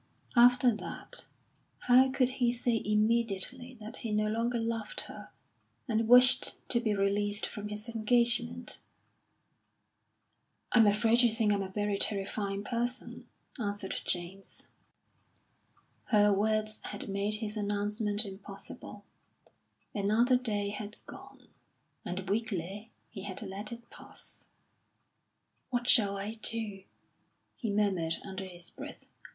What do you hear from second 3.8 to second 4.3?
he no